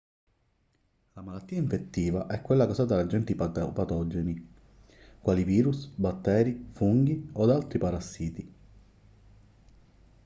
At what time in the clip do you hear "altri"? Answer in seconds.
7.53-7.77